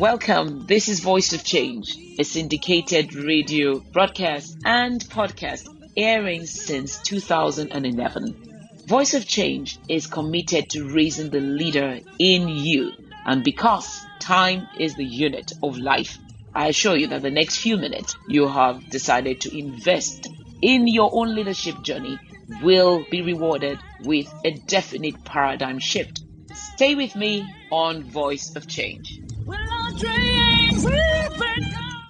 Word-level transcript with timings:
Welcome. 0.00 0.64
This 0.64 0.88
is 0.88 1.00
Voice 1.00 1.34
of 1.34 1.44
Change, 1.44 1.94
a 2.18 2.24
syndicated 2.24 3.14
radio 3.14 3.80
broadcast 3.80 4.56
and 4.64 4.98
podcast 4.98 5.68
airing 5.94 6.46
since 6.46 7.02
2011. 7.02 8.84
Voice 8.86 9.12
of 9.12 9.26
Change 9.26 9.78
is 9.90 10.06
committed 10.06 10.70
to 10.70 10.88
raising 10.88 11.28
the 11.28 11.40
leader 11.40 12.00
in 12.18 12.48
you. 12.48 12.92
And 13.26 13.44
because 13.44 14.00
time 14.20 14.68
is 14.78 14.94
the 14.94 15.04
unit 15.04 15.52
of 15.62 15.76
life, 15.76 16.16
I 16.54 16.68
assure 16.68 16.96
you 16.96 17.08
that 17.08 17.20
the 17.20 17.30
next 17.30 17.58
few 17.58 17.76
minutes 17.76 18.16
you 18.26 18.48
have 18.48 18.88
decided 18.88 19.42
to 19.42 19.54
invest 19.54 20.28
in 20.62 20.88
your 20.88 21.10
own 21.12 21.34
leadership 21.34 21.82
journey 21.82 22.18
will 22.62 23.04
be 23.10 23.20
rewarded 23.20 23.78
with 24.04 24.32
a 24.46 24.52
definite 24.52 25.26
paradigm 25.26 25.78
shift. 25.78 26.22
Stay 26.54 26.94
with 26.94 27.14
me 27.14 27.46
on 27.70 28.02
Voice 28.02 28.56
of 28.56 28.66
Change. 28.66 29.20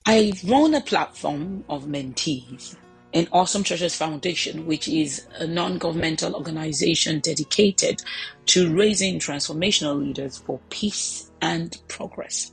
I 0.06 0.32
run 0.44 0.74
a 0.74 0.80
platform 0.80 1.64
of 1.68 1.84
mentees 1.84 2.76
in 3.12 3.28
Awesome 3.32 3.62
Treasures 3.62 3.94
Foundation, 3.94 4.66
which 4.66 4.88
is 4.88 5.26
a 5.38 5.46
non 5.46 5.78
governmental 5.78 6.34
organization 6.34 7.20
dedicated 7.20 8.02
to 8.46 8.74
raising 8.74 9.18
transformational 9.18 10.00
leaders 10.00 10.38
for 10.38 10.60
peace 10.70 11.30
and 11.42 11.80
progress. 11.88 12.52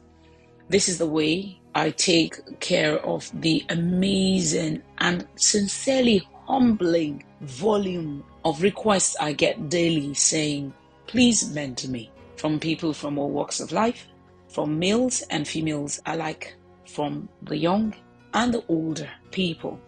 This 0.69 0.89
is 0.89 0.97
the 0.97 1.07
way 1.07 1.59
I 1.75 1.91
take 1.91 2.59
care 2.59 2.99
of 2.99 3.29
the 3.41 3.65
amazing 3.69 4.81
and 4.97 5.27
sincerely 5.35 6.27
humbling 6.45 7.23
volume 7.41 8.23
of 8.45 8.61
requests 8.61 9.15
I 9.19 9.33
get 9.33 9.69
daily 9.69 10.13
saying, 10.13 10.73
please 11.07 11.53
mentor 11.53 11.89
me 11.89 12.11
from 12.35 12.59
people 12.59 12.93
from 12.93 13.17
all 13.17 13.29
walks 13.29 13.59
of 13.59 13.71
life, 13.71 14.07
from 14.57 14.79
males 14.79 15.21
and 15.29 15.47
females 15.47 16.01
alike, 16.07 16.55
from 16.87 17.29
the 17.43 17.55
young 17.55 17.93
and 18.33 18.55
the 18.55 18.63
older 18.69 19.07
people. 19.29 19.79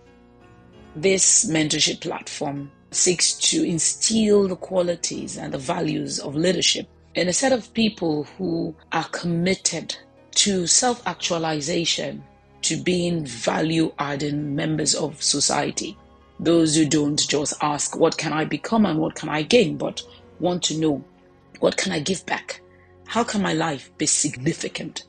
This 0.95 1.49
mentorship 1.49 2.01
platform 2.01 2.69
seeks 2.91 3.33
to 3.49 3.63
instill 3.63 4.47
the 4.47 4.55
qualities 4.55 5.39
and 5.39 5.51
the 5.51 5.57
values 5.57 6.19
of 6.19 6.35
leadership 6.35 6.87
in 7.15 7.27
a 7.27 7.33
set 7.33 7.51
of 7.51 7.73
people 7.73 8.25
who 8.37 8.75
are 8.91 9.05
committed 9.05 9.95
to 10.35 10.67
self 10.67 11.01
actualization, 11.07 12.23
to 12.61 12.77
being 12.77 13.25
value 13.25 13.91
adding 13.97 14.55
members 14.55 14.93
of 14.93 15.19
society. 15.19 15.97
Those 16.39 16.75
who 16.75 16.85
don't 16.85 17.19
just 17.27 17.55
ask, 17.63 17.97
What 17.97 18.19
can 18.19 18.33
I 18.33 18.45
become 18.45 18.85
and 18.85 18.99
what 18.99 19.15
can 19.15 19.29
I 19.29 19.41
gain? 19.41 19.77
but 19.77 20.03
want 20.39 20.61
to 20.65 20.77
know, 20.77 21.03
What 21.59 21.75
can 21.75 21.91
I 21.91 22.01
give 22.01 22.23
back? 22.27 22.61
How 23.09 23.23
can 23.23 23.41
my 23.41 23.53
life 23.53 23.89
be 23.97 24.05
significant? 24.05 25.05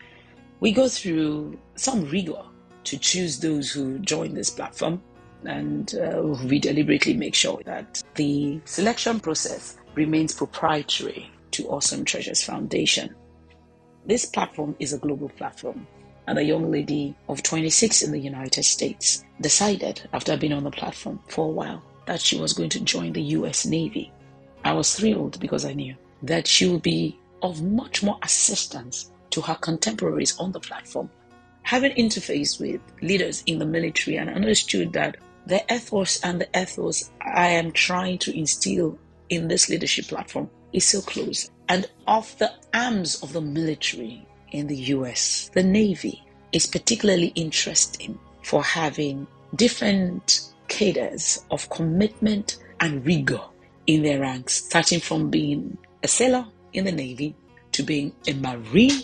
We 0.61 0.73
go 0.73 0.89
through 0.89 1.59
some 1.75 2.07
rigor 2.07 2.43
to 2.85 2.99
choose 2.99 3.39
those 3.39 3.71
who 3.71 3.99
join 3.99 4.33
this 4.33 4.49
platform, 4.49 5.03
and 5.45 5.95
uh, 5.95 6.23
we 6.47 6.59
deliberately 6.59 7.13
make 7.13 7.35
sure 7.35 7.61
that 7.67 8.03
the 8.15 8.59
selection 8.65 9.21
process 9.21 9.77
remains 9.95 10.33
proprietary 10.33 11.31
to 11.51 11.69
Awesome 11.69 12.07
Treasures 12.07 12.43
Foundation. 12.43 13.15
This 14.07 14.25
platform 14.25 14.77
is 14.79 14.95
a 14.95 14.99
global 14.99 15.29
platform, 15.29 15.87
and 16.27 16.39
a 16.39 16.43
young 16.43 16.71
lady 16.71 17.15
of 17.29 17.43
26 17.43 18.01
in 18.01 18.13
the 18.13 18.19
United 18.19 18.65
States 18.65 19.27
decided, 19.43 20.09
after 20.15 20.39
being 20.39 20.55
on 20.55 20.65
the 20.65 20.71
platform 20.71 21.21
for 21.29 21.49
a 21.49 21.53
while, 21.53 21.83
that 22.07 22.23
she 22.23 22.41
was 22.41 22.55
going 22.55 22.71
to 22.71 22.81
join 22.81 23.13
the 23.13 23.37
US 23.37 23.67
Navy. 23.67 24.11
I 24.65 24.73
was 24.73 24.95
thrilled 24.97 25.39
because 25.39 25.67
I 25.67 25.75
knew 25.75 25.95
that 26.23 26.47
she 26.47 26.67
would 26.67 26.81
be 26.81 27.19
of 27.43 27.63
much 27.63 28.03
more 28.03 28.19
assistance 28.23 29.11
to 29.31 29.41
her 29.41 29.55
contemporaries 29.57 30.37
on 30.39 30.53
the 30.53 30.61
platform. 30.61 31.11
Having 31.63 31.93
interfaced 31.93 32.61
with 32.61 32.81
leaders 33.03 33.43
in 33.47 33.59
the 33.59 33.67
military 33.67 34.17
and 34.17 34.31
understood 34.31 34.93
that 34.93 35.17
the 35.47 35.63
ethos 35.73 36.21
and 36.23 36.41
the 36.41 36.61
ethos 36.61 37.11
I 37.21 37.49
am 37.49 37.73
trying 37.73 38.19
to 38.19 38.37
instill 38.37 38.99
in 39.29 39.49
this 39.49 39.69
leadership 39.69 40.07
platform 40.07 40.51
is 40.73 40.85
so 40.85 41.01
close. 41.01 41.51
And 41.69 41.89
of 42.07 42.37
the 42.39 42.53
arms 42.75 43.23
of 43.23 43.33
the 43.33 43.41
military 43.41 44.27
in 44.53 44.67
the 44.67 44.77
US, 44.95 45.51
the 45.55 45.63
Navy 45.63 46.23
is 46.53 46.67
particularly 46.67 47.33
interesting 47.35 48.19
for 48.43 48.63
having 48.63 49.27
different 49.55 50.53
cadres 50.69 51.45
of 51.51 51.69
commitment 51.71 52.59
and 52.81 53.05
rigor 53.05 53.41
in 53.87 54.03
their 54.03 54.21
ranks, 54.21 54.65
starting 54.65 55.01
from 55.01 55.31
being 55.31 55.77
a 56.03 56.09
sailor 56.09 56.47
in 56.73 56.85
the 56.85 56.93
Navy 56.93 57.35
to 57.73 57.83
being 57.83 58.13
a 58.27 58.33
Marine, 58.35 59.03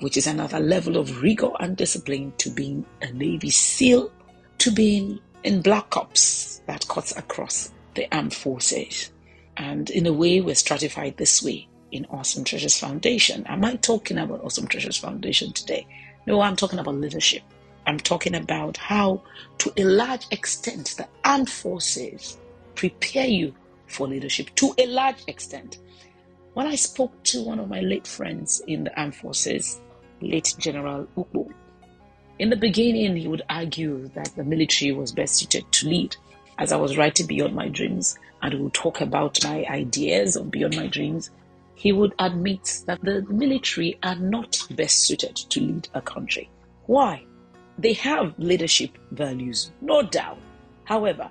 which 0.00 0.16
is 0.16 0.26
another 0.26 0.60
level 0.60 0.96
of 0.96 1.22
rigor 1.22 1.50
and 1.60 1.76
discipline, 1.76 2.32
to 2.38 2.50
being 2.50 2.84
a 3.02 3.12
Navy 3.12 3.50
SEAL, 3.50 4.10
to 4.58 4.70
being 4.70 5.18
in 5.42 5.62
Black 5.62 5.96
Ops 5.96 6.62
that 6.66 6.86
cuts 6.88 7.16
across 7.16 7.72
the 7.94 8.06
armed 8.14 8.34
forces. 8.34 9.10
And 9.56 9.90
in 9.90 10.06
a 10.06 10.12
way, 10.12 10.40
we're 10.40 10.54
stratified 10.54 11.16
this 11.16 11.42
way 11.42 11.68
in 11.92 12.06
Awesome 12.10 12.44
Treasures 12.44 12.78
Foundation. 12.78 13.44
Am 13.46 13.64
I 13.64 13.76
talking 13.76 14.18
about 14.18 14.44
Awesome 14.44 14.66
Treasures 14.66 14.96
Foundation 14.96 15.52
today? 15.52 15.86
No, 16.26 16.40
I'm 16.40 16.56
talking 16.56 16.78
about 16.78 16.94
leadership. 16.94 17.42
I'm 17.86 17.98
talking 17.98 18.34
about 18.34 18.76
how, 18.76 19.22
to 19.58 19.72
a 19.76 19.84
large 19.84 20.26
extent, 20.30 20.94
the 20.96 21.08
armed 21.24 21.50
forces 21.50 22.38
prepare 22.74 23.26
you 23.26 23.54
for 23.86 24.06
leadership. 24.06 24.54
To 24.56 24.74
a 24.78 24.86
large 24.86 25.22
extent. 25.26 25.78
When 26.54 26.66
I 26.66 26.74
spoke 26.74 27.22
to 27.24 27.44
one 27.44 27.60
of 27.60 27.68
my 27.68 27.80
late 27.80 28.06
friends 28.06 28.60
in 28.66 28.84
the 28.84 29.00
armed 29.00 29.14
forces, 29.14 29.80
late 30.20 30.54
General 30.58 31.06
Ukbo, 31.16 31.52
in 32.40 32.50
the 32.50 32.56
beginning, 32.56 33.16
he 33.16 33.28
would 33.28 33.42
argue 33.50 34.08
that 34.14 34.32
the 34.34 34.44
military 34.44 34.92
was 34.92 35.12
best 35.12 35.36
suited 35.36 35.70
to 35.72 35.88
lead. 35.88 36.16
As 36.58 36.72
I 36.72 36.76
was 36.76 36.96
writing 36.96 37.26
Beyond 37.26 37.54
My 37.54 37.68
Dreams, 37.68 38.18
and 38.42 38.54
would 38.54 38.74
talk 38.74 39.00
about 39.00 39.44
my 39.44 39.64
ideas 39.68 40.36
of 40.36 40.50
Beyond 40.50 40.74
My 40.74 40.86
Dreams, 40.86 41.30
he 41.74 41.92
would 41.92 42.14
admit 42.18 42.82
that 42.86 43.00
the 43.02 43.22
military 43.28 43.98
are 44.02 44.16
not 44.16 44.58
best 44.70 45.06
suited 45.06 45.36
to 45.36 45.60
lead 45.60 45.88
a 45.94 46.00
country. 46.00 46.50
Why? 46.86 47.24
They 47.78 47.92
have 47.94 48.38
leadership 48.38 48.96
values, 49.12 49.70
no 49.80 50.02
doubt. 50.02 50.38
However, 50.84 51.30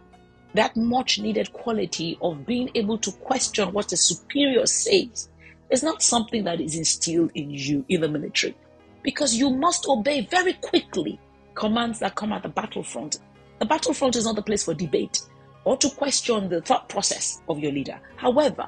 that 0.54 0.76
much 0.76 1.20
needed 1.20 1.54
quality 1.54 2.18
of 2.22 2.46
being 2.46 2.70
able 2.76 2.98
to 2.98 3.12
question 3.12 3.72
what 3.72 3.92
a 3.92 3.98
superior 3.98 4.66
says 4.66 5.30
is 5.70 5.84
not 5.84 6.02
something 6.02 6.44
that 6.44 6.60
is 6.60 6.76
instilled 6.76 7.32
in 7.36 7.52
you 7.52 7.86
in 7.90 8.02
the 8.02 8.08
military 8.08 8.56
because 9.04 9.36
you 9.36 9.50
must 9.50 9.88
obey 9.88 10.22
very 10.22 10.54
quickly 10.54 11.20
commands 11.56 12.00
that 12.00 12.16
come 12.16 12.32
at 12.32 12.44
the 12.44 12.50
battlefront. 12.50 13.20
The 13.60 13.66
battlefront 13.66 14.16
is 14.16 14.26
not 14.26 14.36
the 14.36 14.42
place 14.42 14.64
for 14.64 14.74
debate 14.74 15.22
or 15.66 15.78
to 15.78 15.90
question 15.90 16.50
the 16.50 16.62
thought 16.62 16.90
process 16.90 17.42
of 17.48 17.60
your 17.60 17.72
leader. 17.72 18.00
However, 18.16 18.68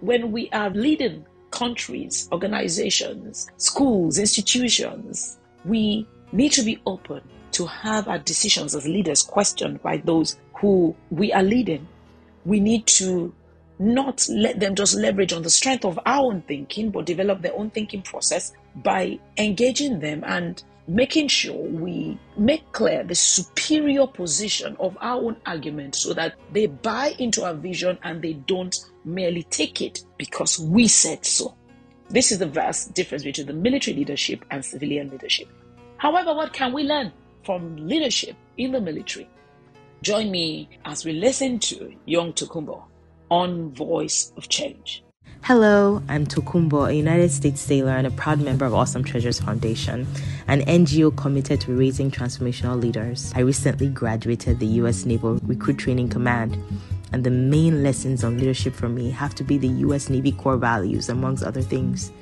when 0.00 0.32
we 0.32 0.50
are 0.50 0.70
leading 0.70 1.24
countries, 1.50 2.28
organizations, 2.32 3.48
schools, 3.56 4.18
institutions, 4.18 5.38
we 5.64 6.06
need 6.32 6.52
to 6.52 6.62
be 6.62 6.80
open 6.84 7.22
to 7.52 7.64
have 7.66 8.08
our 8.08 8.18
decisions 8.18 8.74
as 8.74 8.86
leaders 8.86 9.22
questioned 9.22 9.80
by 9.80 9.96
those 9.98 10.38
who 10.64 10.96
we 11.10 11.30
are 11.30 11.42
leading. 11.42 11.86
We 12.46 12.58
need 12.58 12.86
to 12.98 13.34
not 13.78 14.26
let 14.30 14.60
them 14.60 14.74
just 14.74 14.94
leverage 14.94 15.34
on 15.34 15.42
the 15.42 15.50
strength 15.50 15.84
of 15.84 15.98
our 16.06 16.24
own 16.24 16.40
thinking, 16.42 16.90
but 16.90 17.04
develop 17.04 17.42
their 17.42 17.54
own 17.54 17.68
thinking 17.68 18.00
process 18.00 18.54
by 18.76 19.18
engaging 19.36 20.00
them 20.00 20.24
and 20.24 20.62
making 20.88 21.28
sure 21.28 21.54
we 21.54 22.18
make 22.38 22.70
clear 22.72 23.04
the 23.04 23.14
superior 23.14 24.06
position 24.06 24.74
of 24.80 24.96
our 25.02 25.22
own 25.22 25.36
argument 25.44 25.94
so 25.94 26.14
that 26.14 26.34
they 26.52 26.66
buy 26.66 27.14
into 27.18 27.44
our 27.44 27.54
vision 27.54 27.98
and 28.02 28.22
they 28.22 28.32
don't 28.32 28.76
merely 29.04 29.42
take 29.44 29.82
it 29.82 30.02
because 30.16 30.58
we 30.58 30.88
said 30.88 31.26
so. 31.26 31.54
This 32.08 32.32
is 32.32 32.38
the 32.38 32.46
vast 32.46 32.94
difference 32.94 33.22
between 33.22 33.46
the 33.46 33.52
military 33.52 33.96
leadership 33.98 34.42
and 34.50 34.64
civilian 34.64 35.10
leadership. 35.10 35.48
However, 35.98 36.34
what 36.34 36.54
can 36.54 36.72
we 36.72 36.84
learn 36.84 37.12
from 37.44 37.76
leadership 37.76 38.36
in 38.56 38.72
the 38.72 38.80
military? 38.80 39.28
Join 40.04 40.30
me 40.30 40.68
as 40.84 41.06
we 41.06 41.14
listen 41.14 41.58
to 41.60 41.90
Young 42.04 42.34
Tokunbo 42.34 42.82
on 43.30 43.72
Voice 43.72 44.34
of 44.36 44.50
Change. 44.50 45.02
Hello, 45.40 46.02
I'm 46.10 46.26
Tokunbo, 46.26 46.90
a 46.90 46.94
United 46.94 47.30
States 47.30 47.62
sailor 47.62 47.92
and 47.92 48.06
a 48.06 48.10
proud 48.10 48.38
member 48.38 48.66
of 48.66 48.74
Awesome 48.74 49.02
Treasures 49.02 49.40
Foundation, 49.40 50.06
an 50.46 50.60
NGO 50.66 51.16
committed 51.16 51.62
to 51.62 51.74
raising 51.74 52.10
transformational 52.10 52.78
leaders. 52.78 53.32
I 53.34 53.40
recently 53.40 53.88
graduated 53.88 54.60
the 54.60 54.66
U.S. 54.82 55.06
Naval 55.06 55.36
Recruit 55.36 55.78
Training 55.78 56.10
Command, 56.10 56.58
and 57.14 57.24
the 57.24 57.30
main 57.30 57.82
lessons 57.82 58.24
on 58.24 58.36
leadership 58.36 58.74
for 58.74 58.90
me 58.90 59.10
have 59.10 59.34
to 59.36 59.42
be 59.42 59.56
the 59.56 59.68
U.S. 59.68 60.10
Navy 60.10 60.32
core 60.32 60.58
values, 60.58 61.08
amongst 61.08 61.42
other 61.44 61.62
things. 61.62 62.12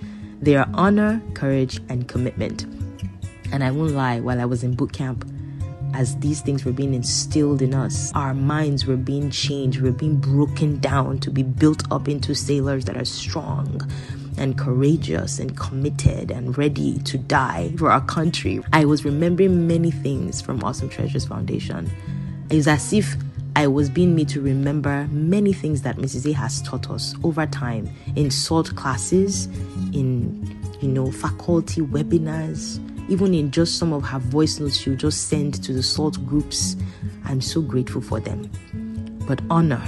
They 0.41 0.55
are 0.55 0.69
honor, 0.75 1.21
courage, 1.35 1.81
and 1.89 2.07
commitment. 2.07 2.65
And 3.53 3.65
I 3.65 3.73
won't 3.73 3.95
lie, 3.95 4.21
while 4.21 4.41
I 4.41 4.45
was 4.45 4.63
in 4.63 4.77
boot 4.77 4.93
camp, 4.93 5.27
as 5.95 6.17
these 6.19 6.41
things 6.41 6.65
were 6.65 6.73
being 6.73 6.95
instilled 6.95 7.63
in 7.63 7.75
us, 7.75 8.13
our 8.15 8.35
minds 8.35 8.87
were 8.87 8.97
being 8.97 9.31
changed, 9.31 9.81
we 9.81 9.91
were 9.91 9.97
being 9.97 10.17
broken 10.17 10.79
down 10.79 11.19
to 11.21 11.31
be 11.31 11.43
built 11.43 11.91
up 11.93 12.09
into 12.09 12.35
sailors 12.35 12.85
that 12.87 12.97
are 12.97 13.05
strong, 13.05 13.81
and 14.39 14.57
courageous 14.57 15.39
and 15.39 15.57
committed 15.57 16.31
and 16.31 16.57
ready 16.57 16.99
to 17.01 17.19
die 17.19 17.73
for 17.77 17.91
our 17.91 18.01
country. 18.01 18.61
I 18.73 18.85
was 18.85 19.05
remembering 19.05 19.67
many 19.67 19.91
things 19.91 20.41
from 20.41 20.63
Awesome 20.65 20.89
Treasures 20.89 21.27
Foundation. 21.27 21.91
It's 22.51 22.67
as 22.67 22.93
if 22.93 23.15
I 23.55 23.67
was 23.67 23.91
being 23.91 24.17
made 24.17 24.31
to 24.31 24.41
remember 24.41 25.07
many 25.11 25.53
things 25.53 25.83
that 25.83 25.97
Mrs. 25.97 26.31
A 26.31 26.33
has 26.33 26.63
taught 26.63 26.91
us 26.91 27.15
over 27.23 27.47
time 27.47 27.91
in 28.17 28.31
SALT 28.31 28.75
classes, 28.77 29.47
in 29.93 30.59
you 30.81 30.89
know, 30.89 31.13
faculty 31.13 31.81
webinars, 31.83 32.81
even 33.13 33.35
in 33.35 33.51
just 33.51 33.77
some 33.77 33.93
of 33.93 34.03
her 34.05 34.19
voice 34.19 34.59
notes 34.59 34.75
she'll 34.75 34.97
just 34.97 35.29
send 35.29 35.63
to 35.63 35.75
the 35.75 35.83
SALT 35.83 36.25
groups. 36.27 36.77
I'm 37.27 37.43
so 37.43 37.61
grateful 37.61 38.01
for 38.01 38.21
them. 38.21 38.51
But 39.27 39.43
honor, 39.51 39.83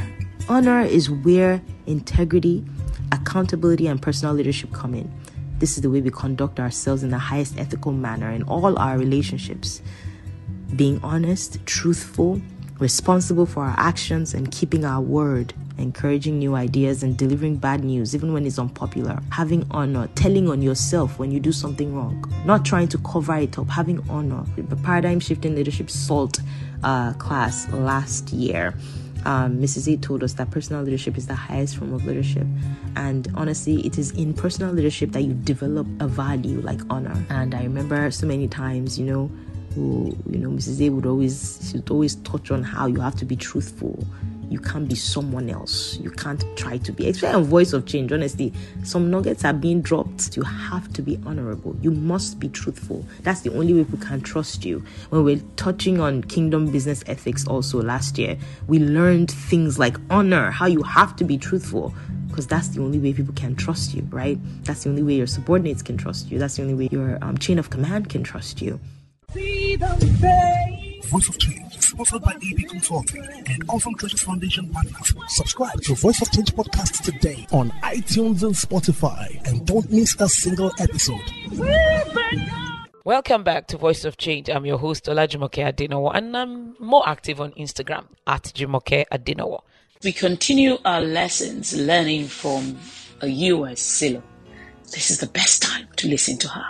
honor 0.46 0.82
is 0.82 1.08
where 1.08 1.62
integrity, 1.86 2.62
accountability, 3.12 3.86
and 3.86 4.00
personal 4.00 4.34
leadership 4.34 4.74
come 4.74 4.92
in. 4.92 5.10
This 5.58 5.78
is 5.78 5.82
the 5.82 5.88
way 5.88 6.02
we 6.02 6.10
conduct 6.10 6.60
ourselves 6.60 7.02
in 7.02 7.08
the 7.08 7.18
highest 7.18 7.58
ethical 7.58 7.92
manner 7.92 8.30
in 8.30 8.42
all 8.42 8.78
our 8.78 8.98
relationships. 8.98 9.80
Being 10.76 11.00
honest, 11.02 11.64
truthful, 11.64 12.42
responsible 12.78 13.46
for 13.46 13.64
our 13.64 13.74
actions, 13.78 14.34
and 14.34 14.50
keeping 14.50 14.84
our 14.84 15.00
word 15.00 15.54
encouraging 15.78 16.38
new 16.38 16.54
ideas 16.54 17.02
and 17.02 17.16
delivering 17.16 17.56
bad 17.56 17.82
news, 17.84 18.14
even 18.14 18.32
when 18.32 18.46
it's 18.46 18.58
unpopular, 18.58 19.20
having 19.30 19.66
honor, 19.70 20.08
telling 20.14 20.48
on 20.48 20.62
yourself 20.62 21.18
when 21.18 21.30
you 21.30 21.40
do 21.40 21.52
something 21.52 21.94
wrong, 21.94 22.24
not 22.44 22.64
trying 22.64 22.88
to 22.88 22.98
cover 22.98 23.36
it 23.36 23.58
up, 23.58 23.68
having 23.68 23.98
honor. 24.08 24.44
The 24.56 24.76
paradigm 24.76 25.20
shifting 25.20 25.54
leadership 25.54 25.90
SALT 25.90 26.40
uh, 26.82 27.12
class 27.14 27.68
last 27.70 28.32
year. 28.32 28.74
Um, 29.24 29.58
Mrs. 29.58 29.92
A 29.92 29.96
told 29.96 30.22
us 30.22 30.34
that 30.34 30.50
personal 30.50 30.82
leadership 30.82 31.16
is 31.16 31.26
the 31.26 31.34
highest 31.34 31.78
form 31.78 31.94
of 31.94 32.04
leadership. 32.04 32.46
And 32.94 33.26
honestly, 33.34 33.84
it 33.86 33.96
is 33.96 34.10
in 34.10 34.34
personal 34.34 34.72
leadership 34.72 35.12
that 35.12 35.22
you 35.22 35.32
develop 35.32 35.86
a 36.00 36.06
value 36.06 36.60
like 36.60 36.80
honor. 36.90 37.24
And 37.30 37.54
I 37.54 37.62
remember 37.62 38.10
so 38.10 38.26
many 38.26 38.48
times, 38.48 38.98
you 38.98 39.06
know, 39.06 39.30
who, 39.74 40.16
you 40.30 40.38
know, 40.38 40.50
Mrs. 40.50 40.86
A 40.86 40.90
would 40.90 41.06
always, 41.06 41.68
she 41.68 41.78
would 41.78 41.90
always 41.90 42.16
touch 42.16 42.50
on 42.50 42.62
how 42.62 42.86
you 42.86 43.00
have 43.00 43.16
to 43.16 43.24
be 43.24 43.36
truthful 43.36 44.04
you 44.54 44.60
can't 44.60 44.88
be 44.88 44.94
someone 44.94 45.50
else. 45.50 45.98
You 45.98 46.10
can't 46.10 46.44
try 46.56 46.78
to 46.78 46.92
be. 46.92 47.08
Especially 47.08 47.34
on 47.34 47.44
Voice 47.44 47.72
of 47.72 47.86
Change, 47.86 48.12
honestly, 48.12 48.52
some 48.84 49.10
nuggets 49.10 49.44
are 49.44 49.52
being 49.52 49.82
dropped. 49.82 50.36
You 50.36 50.42
have 50.42 50.92
to 50.92 51.02
be 51.02 51.18
honorable. 51.26 51.76
You 51.82 51.90
must 51.90 52.38
be 52.38 52.48
truthful. 52.48 53.04
That's 53.22 53.40
the 53.40 53.52
only 53.52 53.74
way 53.74 53.84
people 53.84 53.98
can 53.98 54.20
trust 54.20 54.64
you. 54.64 54.84
When 55.10 55.24
we're 55.24 55.42
touching 55.56 56.00
on 56.00 56.22
kingdom 56.22 56.70
business 56.70 57.02
ethics 57.06 57.46
also 57.46 57.82
last 57.82 58.18
year, 58.18 58.36
we 58.68 58.78
learned 58.78 59.30
things 59.30 59.78
like 59.78 59.96
honor, 60.10 60.50
how 60.50 60.66
you 60.66 60.82
have 60.82 61.16
to 61.16 61.24
be 61.24 61.36
truthful 61.36 61.94
because 62.28 62.46
that's 62.48 62.68
the 62.68 62.82
only 62.82 62.98
way 62.98 63.12
people 63.12 63.34
can 63.34 63.54
trust 63.54 63.94
you, 63.94 64.02
right? 64.10 64.38
That's 64.64 64.82
the 64.82 64.90
only 64.90 65.04
way 65.04 65.14
your 65.14 65.26
subordinates 65.28 65.82
can 65.82 65.96
trust 65.96 66.32
you. 66.32 66.38
That's 66.38 66.56
the 66.56 66.62
only 66.62 66.74
way 66.74 66.88
your 66.90 67.18
um, 67.22 67.38
chain 67.38 67.60
of 67.60 67.70
command 67.70 68.08
can 68.08 68.24
trust 68.24 68.60
you. 68.60 68.80
Voice 69.76 71.28
of 71.28 71.36
Change, 71.40 71.80
sponsored 71.80 72.22
by 72.22 72.32
EB 72.34 72.68
Consulting 72.68 73.26
and 73.48 73.64
Awesome 73.68 73.92
Treasures 73.96 74.22
Foundation 74.22 74.68
partners. 74.68 75.12
Subscribe 75.30 75.80
to 75.82 75.96
Voice 75.96 76.22
of 76.22 76.30
Change 76.30 76.54
podcast 76.54 77.02
today 77.02 77.44
on 77.50 77.70
iTunes 77.82 78.44
and 78.44 78.54
Spotify 78.54 79.44
and 79.48 79.66
don't 79.66 79.90
miss 79.90 80.14
a 80.20 80.28
single 80.28 80.70
episode. 80.78 81.20
Welcome 83.04 83.42
back 83.42 83.66
to 83.66 83.76
Voice 83.76 84.04
of 84.04 84.16
Change. 84.16 84.48
I'm 84.48 84.64
your 84.64 84.78
host, 84.78 85.06
Olajumoke 85.06 85.74
Adinowo, 85.74 86.14
and 86.14 86.36
I'm 86.36 86.76
more 86.78 87.08
active 87.08 87.40
on 87.40 87.50
Instagram 87.52 88.04
at 88.28 88.44
Jumoke 88.54 89.06
Adinowo. 89.10 89.62
We 90.04 90.12
continue 90.12 90.78
our 90.84 91.00
lessons 91.00 91.76
learning 91.76 92.26
from 92.28 92.78
a 93.20 93.26
US 93.26 93.80
sailor. 93.80 94.22
This 94.92 95.10
is 95.10 95.18
the 95.18 95.26
best 95.26 95.62
time 95.62 95.88
to 95.96 96.06
listen 96.06 96.38
to 96.38 96.48
her 96.48 96.64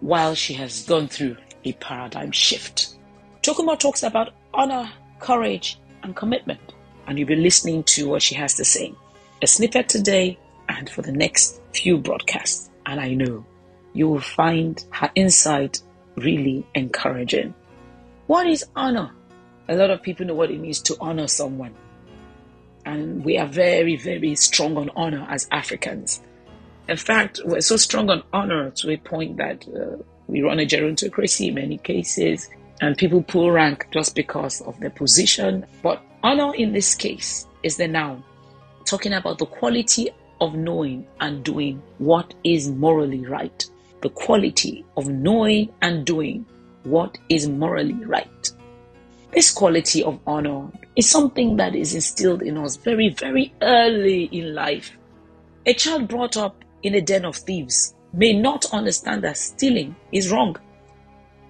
while 0.00 0.34
she 0.34 0.52
has 0.54 0.84
gone 0.84 1.08
through 1.08 1.36
a 1.64 1.72
paradigm 1.74 2.32
shift. 2.32 2.96
Tokunbo 3.42 3.78
talks 3.78 4.02
about 4.02 4.32
honor, 4.52 4.90
courage, 5.18 5.78
and 6.02 6.14
commitment. 6.16 6.60
And 7.06 7.18
you'll 7.18 7.28
be 7.28 7.36
listening 7.36 7.82
to 7.84 8.08
what 8.08 8.22
she 8.22 8.34
has 8.36 8.54
to 8.54 8.64
say. 8.64 8.94
A 9.42 9.46
snippet 9.46 9.88
today 9.88 10.38
and 10.68 10.88
for 10.88 11.02
the 11.02 11.12
next 11.12 11.60
few 11.72 11.98
broadcasts. 11.98 12.70
And 12.86 13.00
I 13.00 13.14
know 13.14 13.44
you 13.92 14.08
will 14.08 14.20
find 14.20 14.82
her 14.90 15.10
insight 15.14 15.80
really 16.16 16.66
encouraging. 16.74 17.54
What 18.26 18.46
is 18.46 18.64
honor? 18.76 19.12
A 19.68 19.74
lot 19.74 19.90
of 19.90 20.02
people 20.02 20.26
know 20.26 20.34
what 20.34 20.50
it 20.50 20.60
means 20.60 20.80
to 20.82 20.96
honor 21.00 21.26
someone. 21.26 21.74
And 22.84 23.24
we 23.24 23.38
are 23.38 23.46
very, 23.46 23.96
very 23.96 24.34
strong 24.36 24.76
on 24.76 24.90
honor 24.96 25.26
as 25.28 25.48
Africans. 25.50 26.20
In 26.88 26.96
fact, 26.96 27.40
we're 27.44 27.60
so 27.60 27.76
strong 27.76 28.10
on 28.10 28.22
honor 28.32 28.70
to 28.70 28.90
a 28.90 28.96
point 28.96 29.36
that 29.36 29.66
uh, 29.68 30.02
we 30.30 30.42
run 30.42 30.60
a 30.60 30.66
gerontocracy 30.66 31.48
in 31.48 31.54
many 31.54 31.78
cases 31.78 32.48
and 32.80 32.96
people 32.96 33.22
pull 33.22 33.50
rank 33.50 33.86
just 33.90 34.14
because 34.14 34.60
of 34.62 34.78
their 34.80 34.90
position. 34.90 35.66
But 35.82 36.02
honor 36.22 36.54
in 36.54 36.72
this 36.72 36.94
case 36.94 37.46
is 37.62 37.76
the 37.76 37.88
noun, 37.88 38.22
talking 38.84 39.12
about 39.12 39.38
the 39.38 39.46
quality 39.46 40.10
of 40.40 40.54
knowing 40.54 41.06
and 41.20 41.44
doing 41.44 41.82
what 41.98 42.32
is 42.44 42.70
morally 42.70 43.26
right. 43.26 43.66
The 44.02 44.08
quality 44.08 44.84
of 44.96 45.08
knowing 45.08 45.70
and 45.82 46.06
doing 46.06 46.46
what 46.84 47.18
is 47.28 47.48
morally 47.48 48.04
right. 48.04 48.50
This 49.32 49.50
quality 49.50 50.02
of 50.02 50.18
honor 50.26 50.68
is 50.96 51.08
something 51.08 51.56
that 51.56 51.74
is 51.74 51.94
instilled 51.94 52.42
in 52.42 52.56
us 52.56 52.76
very, 52.76 53.10
very 53.10 53.52
early 53.60 54.24
in 54.24 54.54
life. 54.54 54.96
A 55.66 55.74
child 55.74 56.08
brought 56.08 56.36
up 56.36 56.64
in 56.82 56.94
a 56.94 57.00
den 57.00 57.26
of 57.26 57.36
thieves 57.36 57.94
may 58.12 58.32
not 58.32 58.66
understand 58.72 59.22
that 59.22 59.36
stealing 59.36 59.94
is 60.12 60.30
wrong 60.30 60.56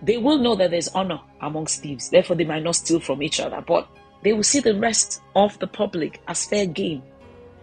they 0.02 0.16
will 0.16 0.38
know 0.38 0.54
that 0.56 0.70
there's 0.70 0.88
honor 0.88 1.20
amongst 1.40 1.82
thieves. 1.82 2.08
Therefore, 2.08 2.36
they 2.36 2.44
might 2.44 2.62
not 2.62 2.76
steal 2.76 3.00
from 3.00 3.22
each 3.22 3.40
other, 3.40 3.62
but 3.66 3.88
they 4.22 4.32
will 4.32 4.42
see 4.42 4.60
the 4.60 4.78
rest 4.78 5.20
of 5.34 5.58
the 5.58 5.66
public 5.66 6.20
as 6.26 6.46
fair 6.46 6.66
game. 6.66 7.02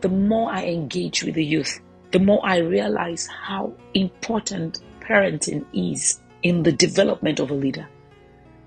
The 0.01 0.09
more 0.09 0.51
I 0.51 0.65
engage 0.65 1.23
with 1.23 1.35
the 1.35 1.45
youth, 1.45 1.79
the 2.11 2.19
more 2.19 2.39
I 2.43 2.57
realize 2.57 3.27
how 3.27 3.73
important 3.93 4.79
parenting 4.99 5.65
is 5.73 6.19
in 6.43 6.63
the 6.63 6.71
development 6.71 7.39
of 7.39 7.49
a 7.49 7.55
leader. 7.55 7.87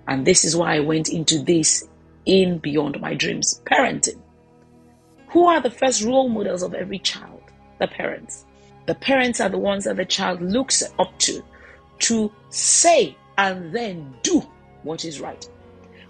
And 0.08 0.26
this 0.26 0.44
is 0.44 0.56
why 0.56 0.74
I 0.76 0.80
went 0.80 1.08
into 1.08 1.38
this 1.38 1.86
in 2.26 2.58
Beyond 2.58 3.00
My 3.00 3.14
Dreams 3.14 3.62
parenting. 3.64 4.20
Who 5.28 5.46
are 5.46 5.60
the 5.60 5.70
first 5.70 6.02
role 6.02 6.28
models 6.28 6.64
of 6.64 6.74
every 6.74 6.98
child? 6.98 7.40
The 7.78 7.86
parents. 7.86 8.44
The 8.86 8.94
parents 8.94 9.40
are 9.40 9.48
the 9.48 9.58
ones 9.58 9.84
that 9.84 9.96
the 9.96 10.04
child 10.04 10.40
looks 10.42 10.82
up 10.98 11.18
to 11.20 11.42
to 12.00 12.32
say 12.48 13.16
and 13.38 13.74
then 13.74 14.14
do 14.22 14.42
what 14.82 15.04
is 15.04 15.20
right. 15.20 15.48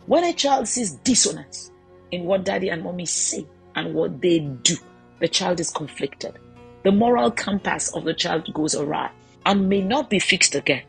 When 0.06 0.24
a 0.24 0.32
child 0.32 0.68
sees 0.68 0.92
dissonance 0.92 1.70
in 2.10 2.24
what 2.24 2.44
daddy 2.44 2.68
and 2.68 2.82
mommy 2.82 3.06
say 3.06 3.46
and 3.74 3.94
what 3.94 4.20
they 4.20 4.40
do, 4.40 4.76
the 5.20 5.28
child 5.28 5.60
is 5.60 5.70
conflicted. 5.70 6.38
The 6.82 6.92
moral 6.92 7.30
compass 7.30 7.94
of 7.94 8.04
the 8.04 8.14
child 8.14 8.52
goes 8.54 8.74
awry 8.74 9.10
and 9.44 9.68
may 9.68 9.82
not 9.82 10.10
be 10.10 10.18
fixed 10.18 10.54
again. 10.54 10.82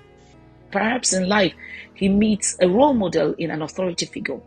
Perhaps 0.72 1.14
in 1.14 1.28
life, 1.28 1.54
he 1.94 2.08
meets 2.08 2.58
a 2.62 2.70
role 2.70 2.94
model 2.94 3.34
in 3.38 3.52
an 3.52 3.62
authority 3.62 4.06
figure, 4.06 4.40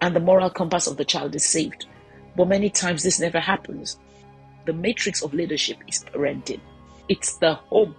and 0.00 0.16
the 0.16 0.20
moral 0.20 0.48
compass 0.48 0.86
of 0.86 0.96
the 0.96 1.04
child 1.04 1.34
is 1.34 1.44
saved. 1.44 1.86
But 2.36 2.48
many 2.48 2.70
times 2.70 3.02
this 3.02 3.20
never 3.20 3.38
happens. 3.40 3.98
The 4.68 4.74
matrix 4.74 5.22
of 5.22 5.32
leadership 5.32 5.78
is 5.88 6.04
parenting, 6.12 6.60
it's 7.08 7.38
the 7.38 7.54
home. 7.54 7.96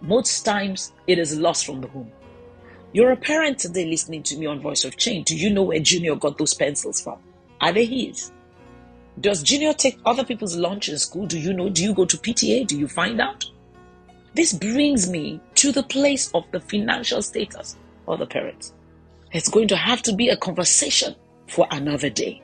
Most 0.00 0.44
times, 0.44 0.92
it 1.08 1.18
is 1.18 1.36
lost 1.36 1.66
from 1.66 1.80
the 1.80 1.88
home. 1.88 2.12
You're 2.92 3.10
a 3.10 3.16
parent 3.16 3.58
today 3.58 3.84
listening 3.84 4.22
to 4.22 4.38
me 4.38 4.46
on 4.46 4.60
Voice 4.60 4.84
of 4.84 4.96
Change. 4.96 5.26
Do 5.26 5.36
you 5.36 5.50
know 5.50 5.64
where 5.64 5.80
Junior 5.80 6.14
got 6.14 6.38
those 6.38 6.54
pencils 6.54 7.00
from? 7.00 7.18
Are 7.60 7.72
they 7.72 7.84
his? 7.84 8.30
Does 9.20 9.42
Junior 9.42 9.72
take 9.72 9.98
other 10.06 10.24
people's 10.24 10.54
lunch 10.54 10.88
in 10.88 10.98
school? 10.98 11.26
Do 11.26 11.36
you 11.36 11.52
know? 11.52 11.68
Do 11.68 11.82
you 11.82 11.92
go 11.92 12.04
to 12.04 12.16
PTA? 12.16 12.68
Do 12.68 12.78
you 12.78 12.86
find 12.86 13.20
out? 13.20 13.44
This 14.34 14.52
brings 14.52 15.10
me 15.10 15.40
to 15.56 15.72
the 15.72 15.82
place 15.82 16.30
of 16.32 16.44
the 16.52 16.60
financial 16.60 17.22
status 17.22 17.74
of 18.06 18.20
the 18.20 18.26
parents. 18.26 18.72
It's 19.32 19.48
going 19.48 19.66
to 19.66 19.76
have 19.76 20.00
to 20.02 20.14
be 20.14 20.28
a 20.28 20.36
conversation 20.36 21.16
for 21.48 21.66
another 21.72 22.08
day. 22.08 22.40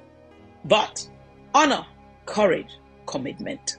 But 0.65 1.09
honor, 1.55 1.87
courage, 2.27 2.80
commitment. 3.11 3.76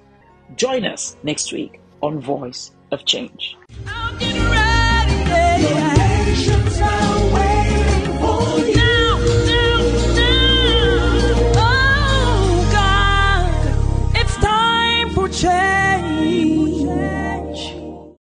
Join 0.55 0.85
us 0.85 1.15
next 1.23 1.53
week 1.53 1.79
on 2.01 2.19
Voice 2.19 2.71
of 2.91 3.05
Change. 3.05 3.55